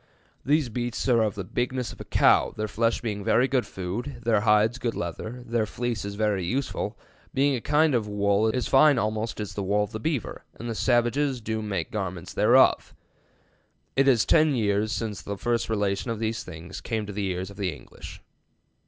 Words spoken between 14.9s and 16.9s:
since first the relation of these things